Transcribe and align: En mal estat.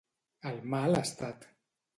En 0.51 0.57
mal 0.75 0.99
estat. 1.03 1.51